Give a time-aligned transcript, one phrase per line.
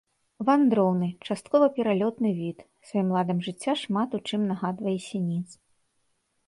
[0.47, 2.57] Вандроўны, часткова пералётны від,
[2.91, 5.49] сваім ладам жыцця шмат у чым нагадвае сініц.